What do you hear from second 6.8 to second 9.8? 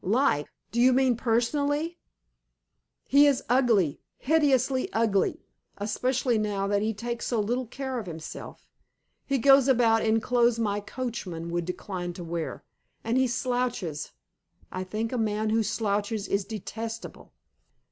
he takes so little care of himself. He goes